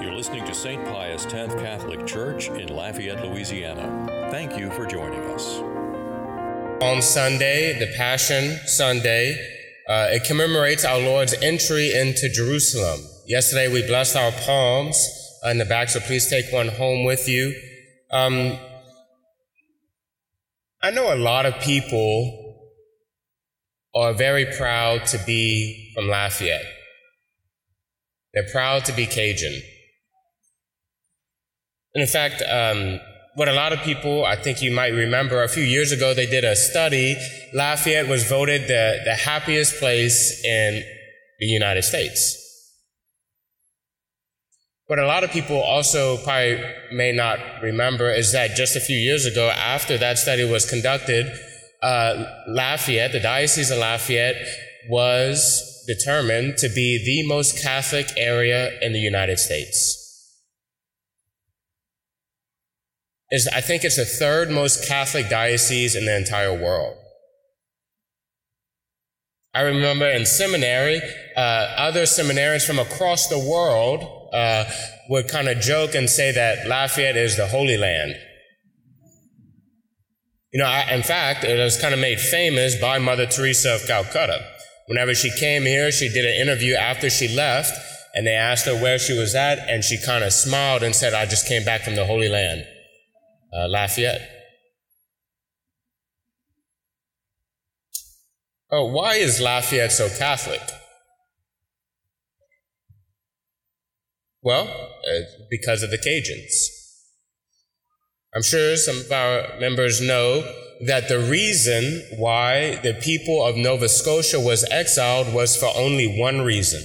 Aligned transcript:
You're 0.00 0.14
listening 0.14 0.44
to 0.44 0.54
St. 0.54 0.84
Pius 0.84 1.26
X 1.26 1.54
Catholic 1.54 2.06
Church 2.06 2.50
in 2.50 2.68
Lafayette, 2.68 3.24
Louisiana. 3.24 4.28
Thank 4.30 4.56
you 4.56 4.70
for 4.70 4.86
joining 4.86 5.20
us. 5.30 5.58
Palm 6.78 7.02
Sunday, 7.02 7.76
the 7.80 7.92
Passion 7.96 8.60
Sunday, 8.66 9.32
uh, 9.88 10.06
it 10.10 10.22
commemorates 10.22 10.84
our 10.84 11.00
Lord's 11.00 11.34
entry 11.42 11.92
into 11.92 12.28
Jerusalem. 12.28 13.00
Yesterday 13.26 13.66
we 13.66 13.84
blessed 13.88 14.14
our 14.14 14.30
palms 14.30 14.96
in 15.50 15.58
the 15.58 15.64
back, 15.64 15.88
so 15.88 15.98
please 15.98 16.30
take 16.30 16.52
one 16.52 16.68
home 16.68 17.04
with 17.04 17.28
you. 17.28 17.52
Um, 18.12 18.56
I 20.80 20.92
know 20.92 21.12
a 21.12 21.18
lot 21.18 21.44
of 21.44 21.58
people 21.58 22.68
are 23.96 24.12
very 24.12 24.46
proud 24.56 25.06
to 25.06 25.18
be 25.26 25.90
from 25.96 26.06
Lafayette. 26.06 26.66
They're 28.32 28.48
proud 28.52 28.84
to 28.84 28.92
be 28.92 29.04
Cajun. 29.04 29.60
And 31.98 32.06
in 32.06 32.12
fact, 32.12 32.42
um, 32.42 33.00
what 33.34 33.48
a 33.48 33.52
lot 33.52 33.72
of 33.72 33.80
people, 33.80 34.24
I 34.24 34.36
think 34.36 34.62
you 34.62 34.70
might 34.70 34.92
remember, 34.92 35.42
a 35.42 35.48
few 35.48 35.64
years 35.64 35.90
ago, 35.90 36.14
they 36.14 36.26
did 36.26 36.44
a 36.44 36.54
study. 36.54 37.16
Lafayette 37.52 38.06
was 38.06 38.22
voted 38.22 38.68
the, 38.68 39.00
the 39.04 39.16
happiest 39.16 39.80
place 39.80 40.44
in 40.44 40.84
the 41.40 41.46
United 41.46 41.82
States. 41.82 42.38
What 44.86 45.00
a 45.00 45.08
lot 45.08 45.24
of 45.24 45.32
people 45.32 45.60
also 45.60 46.18
probably 46.18 46.62
may 46.92 47.10
not 47.10 47.40
remember 47.64 48.12
is 48.12 48.30
that 48.30 48.54
just 48.54 48.76
a 48.76 48.80
few 48.80 48.96
years 48.96 49.26
ago, 49.26 49.50
after 49.50 49.98
that 49.98 50.18
study 50.18 50.48
was 50.48 50.70
conducted, 50.70 51.26
uh, 51.82 52.26
Lafayette, 52.46 53.10
the 53.10 53.18
Diocese 53.18 53.72
of 53.72 53.78
Lafayette, 53.78 54.36
was 54.88 55.84
determined 55.88 56.58
to 56.58 56.68
be 56.68 57.04
the 57.04 57.26
most 57.26 57.60
Catholic 57.60 58.06
area 58.16 58.78
in 58.82 58.92
the 58.92 59.00
United 59.00 59.40
States. 59.40 59.97
Is 63.30 63.46
I 63.48 63.60
think 63.60 63.84
it's 63.84 63.96
the 63.96 64.04
third 64.04 64.50
most 64.50 64.88
Catholic 64.88 65.28
diocese 65.28 65.94
in 65.94 66.06
the 66.06 66.16
entire 66.16 66.52
world. 66.52 66.96
I 69.54 69.62
remember 69.62 70.08
in 70.08 70.24
seminary, 70.24 71.00
uh, 71.36 71.74
other 71.76 72.02
seminarians 72.02 72.66
from 72.66 72.78
across 72.78 73.28
the 73.28 73.38
world 73.38 74.30
uh, 74.32 74.64
would 75.08 75.28
kind 75.28 75.48
of 75.48 75.60
joke 75.60 75.94
and 75.94 76.08
say 76.08 76.32
that 76.32 76.66
Lafayette 76.66 77.16
is 77.16 77.36
the 77.36 77.48
Holy 77.48 77.76
Land. 77.76 78.14
You 80.52 80.60
know, 80.60 80.66
I, 80.66 80.94
in 80.94 81.02
fact, 81.02 81.44
it 81.44 81.58
was 81.58 81.78
kind 81.80 81.92
of 81.92 82.00
made 82.00 82.20
famous 82.20 82.74
by 82.80 82.98
Mother 82.98 83.26
Teresa 83.26 83.74
of 83.74 83.86
Calcutta. 83.86 84.42
Whenever 84.86 85.14
she 85.14 85.30
came 85.38 85.62
here, 85.62 85.92
she 85.92 86.08
did 86.08 86.24
an 86.24 86.40
interview 86.40 86.74
after 86.74 87.10
she 87.10 87.28
left, 87.28 87.72
and 88.14 88.26
they 88.26 88.34
asked 88.34 88.64
her 88.64 88.74
where 88.74 88.98
she 88.98 89.12
was 89.12 89.34
at, 89.34 89.58
and 89.68 89.84
she 89.84 89.98
kind 90.02 90.24
of 90.24 90.32
smiled 90.32 90.82
and 90.82 90.94
said, 90.94 91.12
I 91.12 91.26
just 91.26 91.46
came 91.46 91.64
back 91.64 91.82
from 91.82 91.96
the 91.96 92.06
Holy 92.06 92.28
Land, 92.28 92.66
uh, 93.52 93.68
Lafayette. 93.68 94.28
Oh, 98.70 98.86
why 98.86 99.14
is 99.14 99.40
Lafayette 99.40 99.92
so 99.92 100.08
Catholic? 100.18 100.60
Well, 104.42 104.68
uh, 104.68 105.20
because 105.50 105.82
of 105.82 105.90
the 105.90 105.98
Cajuns. 105.98 106.68
I'm 108.34 108.42
sure 108.42 108.76
some 108.76 108.98
of 108.98 109.10
our 109.10 109.58
members 109.58 110.00
know 110.00 110.42
that 110.86 111.08
the 111.08 111.18
reason 111.18 112.04
why 112.18 112.76
the 112.82 112.94
people 112.94 113.44
of 113.44 113.56
Nova 113.56 113.88
Scotia 113.88 114.38
was 114.38 114.64
exiled 114.70 115.34
was 115.34 115.56
for 115.56 115.70
only 115.74 116.18
one 116.20 116.42
reason 116.42 116.82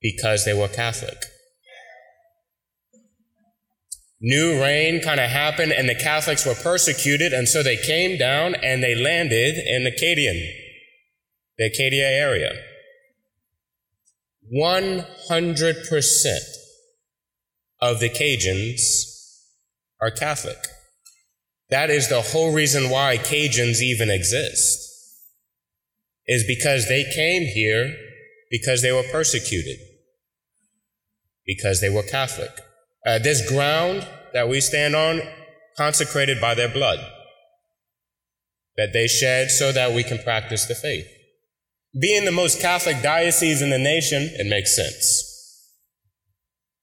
because 0.00 0.44
they 0.44 0.54
were 0.54 0.68
Catholic. 0.68 1.18
New 4.20 4.60
reign 4.62 5.00
kind 5.00 5.20
of 5.20 5.28
happened, 5.30 5.72
and 5.72 5.88
the 5.88 5.94
Catholics 5.94 6.46
were 6.46 6.54
persecuted, 6.54 7.32
and 7.32 7.46
so 7.46 7.62
they 7.62 7.76
came 7.76 8.16
down 8.16 8.54
and 8.54 8.82
they 8.82 8.94
landed 8.94 9.56
in 9.58 9.84
Acadiana, 9.84 10.50
the 11.58 11.66
Acadia 11.66 12.08
area. 12.08 12.52
100% 14.54 16.38
of 17.80 18.00
the 18.00 18.08
Cajuns 18.08 18.80
are 20.00 20.10
Catholic. 20.10 20.58
That 21.68 21.90
is 21.90 22.08
the 22.08 22.22
whole 22.22 22.52
reason 22.54 22.88
why 22.88 23.18
Cajuns 23.18 23.82
even 23.82 24.08
exist, 24.08 24.78
is 26.26 26.44
because 26.46 26.88
they 26.88 27.04
came 27.04 27.42
here 27.42 27.94
because 28.50 28.80
they 28.80 28.92
were 28.92 29.02
persecuted, 29.02 29.78
because 31.44 31.80
they 31.82 31.90
were 31.90 32.02
Catholic. 32.02 32.62
Uh, 33.06 33.18
this 33.20 33.48
ground 33.48 34.06
that 34.32 34.48
we 34.48 34.60
stand 34.60 34.96
on, 34.96 35.22
consecrated 35.76 36.40
by 36.40 36.54
their 36.54 36.68
blood, 36.68 36.98
that 38.76 38.92
they 38.92 39.06
shed 39.06 39.50
so 39.50 39.70
that 39.72 39.92
we 39.92 40.02
can 40.02 40.18
practice 40.18 40.66
the 40.66 40.74
faith. 40.74 41.06
Being 41.98 42.24
the 42.24 42.32
most 42.32 42.60
Catholic 42.60 43.00
diocese 43.02 43.62
in 43.62 43.70
the 43.70 43.78
nation, 43.78 44.22
it 44.34 44.46
makes 44.46 44.74
sense 44.74 45.22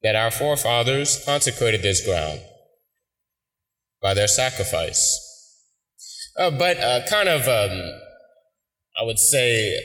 that 0.01 0.15
our 0.15 0.31
forefathers 0.31 1.23
consecrated 1.25 1.81
this 1.81 2.05
ground 2.05 2.39
by 4.01 4.13
their 4.13 4.27
sacrifice. 4.27 5.19
Uh, 6.37 6.51
but 6.51 6.77
uh, 6.77 7.05
kind 7.07 7.29
of, 7.29 7.47
um, 7.47 7.99
I 8.99 9.03
would 9.03 9.19
say, 9.19 9.77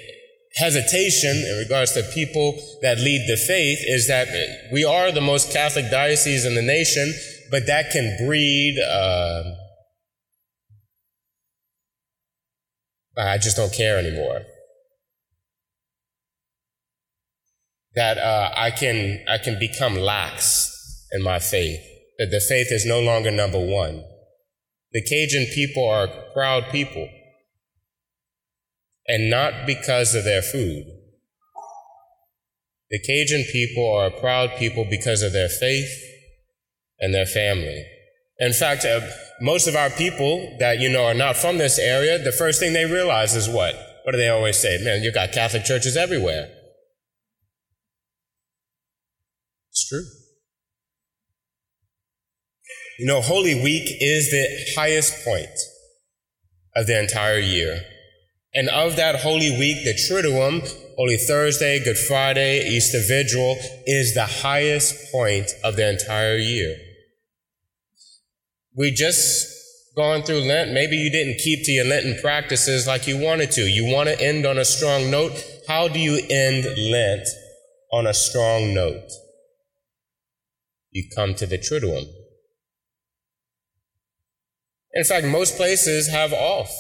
hesitation 0.59 1.37
in 1.37 1.59
regards 1.59 1.93
to 1.93 2.03
people 2.15 2.55
that 2.83 2.99
lead 2.99 3.27
the 3.29 3.37
faith 3.37 3.79
is 3.87 4.09
that 4.09 4.29
we 4.73 4.85
are 4.85 5.13
the 5.13 5.21
most 5.21 5.53
Catholic 5.53 5.91
diocese 5.91 6.45
in 6.45 6.55
the 6.55 6.63
nation, 6.63 7.13
but 7.51 7.67
that 7.67 7.91
can 7.91 8.27
breed. 8.27 8.79
Uh, 8.79 9.43
I 13.17 13.39
just 13.39 13.57
don't 13.57 13.73
care 13.73 13.99
anymore. 13.99 14.43
that 17.99 18.17
uh, 18.17 18.51
I 18.57 18.71
can 18.71 19.25
I 19.29 19.39
can 19.39 19.59
become 19.59 19.97
lax 19.97 21.07
in 21.11 21.21
my 21.23 21.41
faith. 21.41 21.81
That 22.19 22.31
the 22.31 22.41
faith 22.41 22.69
is 22.71 22.87
no 22.87 23.01
longer 23.01 23.33
number 23.33 23.59
one. 23.59 24.05
The 24.93 25.03
Cajun 25.03 25.47
people 25.53 25.89
are 25.89 26.09
proud 26.33 26.71
people, 26.71 27.09
and 29.09 29.31
not 29.31 29.67
because 29.67 30.15
of 30.15 30.25
their 30.25 30.43
food. 30.43 30.85
The 32.91 32.99
Cajun 33.01 33.45
people 33.51 33.91
are 33.91 34.07
a 34.07 34.21
proud 34.21 34.51
people 34.59 34.87
because 34.89 35.23
of 35.23 35.33
their 35.33 35.49
faith 35.49 35.91
and 37.01 37.15
their 37.15 37.27
family. 37.27 37.85
In 38.39 38.53
fact, 38.53 38.85
uh, 38.85 39.01
most 39.41 39.67
of 39.67 39.75
our 39.75 39.91
people 39.91 40.57
that 40.61 40.79
you 40.79 40.89
know 40.89 41.05
are 41.05 41.15
not 41.15 41.37
from 41.37 41.59
this 41.59 41.79
area, 41.79 42.19
the 42.19 42.33
first 42.33 42.61
thing 42.61 42.73
they 42.73 42.85
realize 42.85 43.35
is 43.35 43.49
what? 43.49 43.75
What 44.05 44.13
do 44.13 44.19
they 44.19 44.29
always 44.29 44.57
say? 44.57 44.79
Man, 44.83 45.03
you've 45.03 45.15
got 45.15 45.33
Catholic 45.33 45.65
churches 45.65 45.97
everywhere. 45.97 46.49
It's 49.71 49.89
true. 49.89 50.05
You 52.99 53.07
know, 53.07 53.21
Holy 53.21 53.55
Week 53.55 53.89
is 54.01 54.31
the 54.31 54.81
highest 54.81 55.25
point 55.25 55.47
of 56.75 56.87
the 56.87 56.99
entire 56.99 57.39
year. 57.39 57.83
And 58.59 58.69
of 58.71 58.97
that 58.97 59.21
Holy 59.21 59.57
Week, 59.57 59.85
the 59.85 59.95
Triduum, 59.95 60.69
Holy 60.97 61.17
Thursday, 61.17 61.79
Good 61.79 61.97
Friday, 61.97 62.69
Easter 62.69 62.99
Vigil, 63.07 63.57
is 63.87 64.15
the 64.15 64.27
highest 64.27 65.13
point 65.13 65.49
of 65.63 65.77
the 65.77 65.89
entire 65.89 66.37
year. 66.37 66.77
We 68.75 68.91
just 68.91 69.47
gone 69.95 70.25
through 70.25 70.41
Lent. 70.41 70.73
Maybe 70.73 70.97
you 70.97 71.09
didn't 71.09 71.39
keep 71.39 71.65
to 71.67 71.71
your 71.71 71.85
Lenten 71.85 72.19
practices 72.21 72.85
like 72.89 73.07
you 73.07 73.17
wanted 73.17 73.53
to. 73.53 73.61
You 73.61 73.85
want 73.95 74.09
to 74.09 74.21
end 74.21 74.45
on 74.45 74.59
a 74.59 74.65
strong 74.65 75.09
note. 75.09 75.41
How 75.69 75.87
do 75.87 76.01
you 76.01 76.21
end 76.29 76.65
Lent 76.91 77.29
on 77.93 78.09
a 78.09 78.15
strong 78.15 78.75
note? 78.75 79.09
you 80.91 81.09
come 81.15 81.33
to 81.37 81.47
the 81.47 81.59
Triduum. 81.59 82.07
In 84.95 85.05
fact, 85.05 85.27
most 85.27 85.57
places 85.57 86.09
have 86.09 86.33
off 86.33 86.71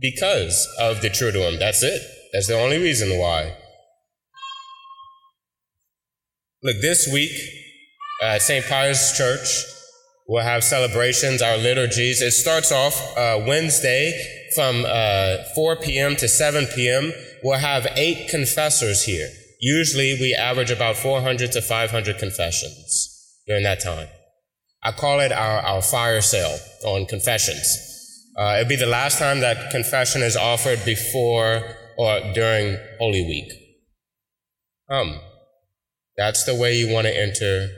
because 0.00 0.68
of 0.80 1.00
the 1.02 1.10
Triduum. 1.10 1.58
That's 1.58 1.82
it. 1.82 2.00
That's 2.32 2.46
the 2.46 2.58
only 2.58 2.78
reason 2.78 3.18
why. 3.18 3.56
Look, 6.62 6.80
this 6.80 7.08
week 7.12 7.32
at 8.22 8.42
St. 8.42 8.64
Pius 8.66 9.16
Church, 9.16 9.64
we'll 10.26 10.42
have 10.42 10.64
celebrations, 10.64 11.40
our 11.40 11.56
liturgies. 11.56 12.20
It 12.20 12.32
starts 12.32 12.72
off 12.72 13.16
uh, 13.16 13.44
Wednesday 13.46 14.50
from 14.54 14.84
uh, 14.86 15.36
4 15.54 15.76
p.m. 15.76 16.16
to 16.16 16.28
7 16.28 16.66
p.m. 16.74 17.12
We'll 17.42 17.58
have 17.58 17.86
eight 17.96 18.28
confessors 18.28 19.04
here. 19.04 19.28
Usually 19.60 20.16
we 20.20 20.34
average 20.34 20.70
about 20.70 20.96
400 20.96 21.52
to 21.52 21.62
500 21.62 22.18
confessions 22.18 23.38
during 23.46 23.64
that 23.64 23.80
time. 23.80 24.08
I 24.82 24.92
call 24.92 25.20
it 25.20 25.32
our, 25.32 25.60
our 25.60 25.82
fire 25.82 26.20
sale 26.20 26.58
on 26.84 27.06
confessions. 27.06 27.87
Uh, 28.38 28.58
it'll 28.60 28.68
be 28.68 28.76
the 28.76 28.86
last 28.86 29.18
time 29.18 29.40
that 29.40 29.70
confession 29.72 30.22
is 30.22 30.36
offered 30.36 30.84
before 30.84 31.60
or 31.96 32.20
during 32.34 32.78
Holy 33.00 33.22
Week. 33.22 33.50
Um, 34.88 35.20
That's 36.16 36.44
the 36.44 36.54
way 36.54 36.76
you 36.76 36.92
want 36.92 37.08
to 37.08 37.16
enter 37.16 37.68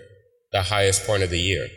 the 0.53 0.62
highest 0.62 1.07
point 1.07 1.23
of 1.23 1.31
the 1.31 1.41
year. 1.41 1.69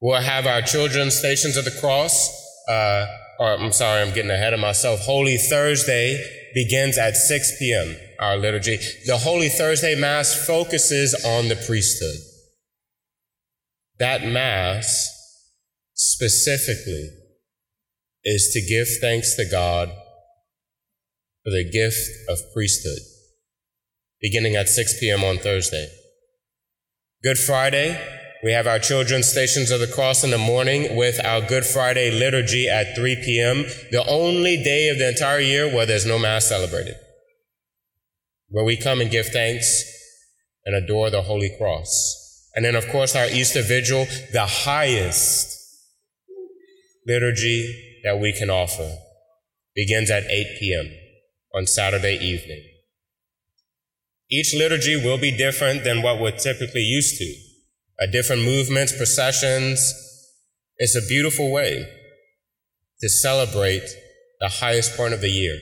We'll 0.00 0.22
have 0.22 0.46
our 0.46 0.62
children's 0.62 1.18
Stations 1.18 1.56
of 1.56 1.66
the 1.66 1.78
Cross, 1.80 2.30
uh, 2.68 3.06
or 3.38 3.58
I'm 3.58 3.72
sorry, 3.72 4.00
I'm 4.00 4.14
getting 4.14 4.30
ahead 4.30 4.54
of 4.54 4.60
myself. 4.60 5.00
Holy 5.00 5.36
Thursday 5.36 6.50
begins 6.54 6.96
at 6.96 7.16
6 7.16 7.58
p.m., 7.58 7.96
our 8.20 8.36
liturgy. 8.36 8.78
The 9.06 9.18
Holy 9.18 9.48
Thursday 9.48 9.94
Mass 9.94 10.46
focuses 10.46 11.14
on 11.26 11.48
the 11.48 11.56
priesthood. 11.56 12.16
That 13.98 14.24
Mass 14.24 15.10
specifically 15.94 17.10
is 18.24 18.50
to 18.52 18.60
give 18.60 18.88
thanks 19.00 19.36
to 19.36 19.44
God 19.50 19.90
for 21.44 21.50
the 21.50 21.68
gift 21.70 22.00
of 22.28 22.38
priesthood, 22.54 23.00
beginning 24.20 24.56
at 24.56 24.68
6 24.68 24.98
p.m. 24.98 25.22
on 25.22 25.36
Thursday. 25.36 25.88
Good 27.22 27.38
Friday, 27.38 28.00
we 28.42 28.52
have 28.52 28.66
our 28.66 28.78
children's 28.78 29.30
Stations 29.30 29.70
of 29.70 29.80
the 29.80 29.86
Cross 29.86 30.24
in 30.24 30.30
the 30.30 30.38
morning 30.38 30.96
with 30.96 31.22
our 31.24 31.42
Good 31.42 31.66
Friday 31.66 32.10
liturgy 32.10 32.68
at 32.68 32.96
3 32.96 33.16
p.m., 33.16 33.64
the 33.90 34.04
only 34.08 34.62
day 34.62 34.88
of 34.88 34.98
the 34.98 35.08
entire 35.08 35.40
year 35.40 35.66
where 35.66 35.86
there's 35.86 36.06
no 36.06 36.18
Mass 36.18 36.46
celebrated, 36.46 36.96
where 38.48 38.64
we 38.64 38.76
come 38.76 39.00
and 39.00 39.10
give 39.10 39.26
thanks 39.26 39.84
and 40.64 40.74
adore 40.74 41.10
the 41.10 41.22
Holy 41.22 41.54
Cross. 41.58 42.50
And 42.54 42.64
then, 42.64 42.76
of 42.76 42.88
course, 42.88 43.14
our 43.14 43.26
Easter 43.26 43.62
Vigil, 43.62 44.06
the 44.32 44.46
highest 44.46 45.58
liturgy 47.06 47.93
that 48.04 48.20
we 48.20 48.32
can 48.32 48.50
offer, 48.50 48.96
begins 49.74 50.10
at 50.10 50.24
8 50.24 50.58
p.m. 50.60 50.90
on 51.54 51.66
Saturday 51.66 52.16
evening. 52.16 52.62
Each 54.30 54.54
liturgy 54.54 54.96
will 54.96 55.18
be 55.18 55.36
different 55.36 55.84
than 55.84 56.02
what 56.02 56.20
we're 56.20 56.36
typically 56.36 56.82
used 56.82 57.18
to. 57.18 57.34
Uh, 58.00 58.06
different 58.10 58.42
movements, 58.42 58.96
processions. 58.96 59.92
It's 60.76 60.96
a 60.96 61.06
beautiful 61.06 61.50
way 61.52 61.88
to 63.00 63.08
celebrate 63.08 63.88
the 64.40 64.48
highest 64.48 64.96
point 64.96 65.14
of 65.14 65.20
the 65.20 65.30
year. 65.30 65.58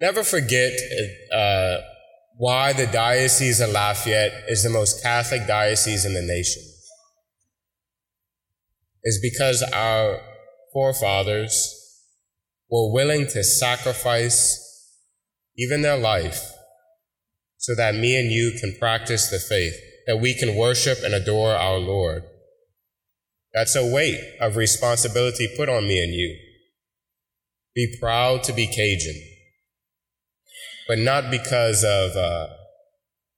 Never 0.00 0.22
forget 0.22 0.72
uh, 1.32 1.78
why 2.36 2.72
the 2.72 2.86
Diocese 2.86 3.60
of 3.60 3.70
Lafayette 3.70 4.44
is 4.48 4.62
the 4.62 4.70
most 4.70 5.02
Catholic 5.02 5.46
diocese 5.46 6.04
in 6.06 6.14
the 6.14 6.22
nation. 6.22 6.62
Is 9.02 9.18
because 9.22 9.62
our 9.72 10.20
forefathers 10.72 12.04
were 12.70 12.92
willing 12.92 13.26
to 13.28 13.42
sacrifice 13.42 14.66
even 15.56 15.82
their 15.82 15.96
life, 15.96 16.52
so 17.56 17.74
that 17.74 17.94
me 17.94 18.18
and 18.18 18.30
you 18.30 18.56
can 18.60 18.76
practice 18.78 19.28
the 19.28 19.38
faith, 19.38 19.74
that 20.06 20.18
we 20.18 20.34
can 20.34 20.56
worship 20.56 20.98
and 21.02 21.14
adore 21.14 21.54
our 21.54 21.78
Lord. 21.78 22.24
That's 23.52 23.74
a 23.74 23.84
weight 23.84 24.20
of 24.40 24.56
responsibility 24.56 25.48
put 25.56 25.68
on 25.68 25.88
me 25.88 26.02
and 26.02 26.12
you. 26.12 26.36
Be 27.74 27.96
proud 28.00 28.42
to 28.44 28.52
be 28.52 28.66
Cajun, 28.66 29.20
but 30.86 30.98
not 30.98 31.30
because 31.30 31.84
of 31.84 32.16
uh, 32.16 32.48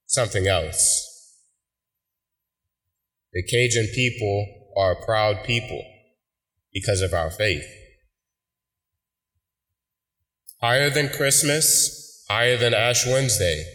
something 0.05 0.47
else. 0.47 1.09
The 3.31 3.43
Cajun 3.43 3.87
people 3.95 4.62
are 4.75 4.93
a 4.93 5.05
proud 5.05 5.43
people 5.43 5.83
because 6.73 7.01
of 7.01 7.13
our 7.13 7.29
faith. 7.29 7.65
Higher 10.61 10.89
than 10.89 11.09
Christmas, 11.09 12.25
higher 12.29 12.57
than 12.57 12.73
Ash 12.73 13.05
Wednesday 13.05 13.65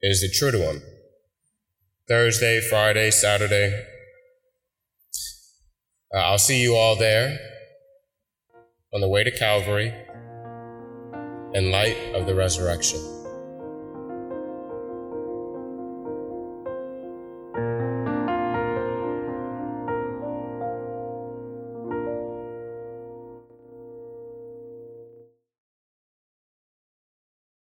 is 0.00 0.20
the 0.20 0.28
Triduum. 0.28 0.82
Thursday, 2.08 2.60
Friday, 2.60 3.10
Saturday. 3.10 3.84
Uh, 6.14 6.18
I'll 6.18 6.38
see 6.38 6.60
you 6.60 6.74
all 6.74 6.96
there 6.96 7.38
on 8.92 9.00
the 9.00 9.08
way 9.08 9.24
to 9.24 9.30
Calvary 9.30 9.94
in 11.54 11.70
light 11.70 11.96
of 12.14 12.26
the 12.26 12.34
resurrection. 12.34 13.21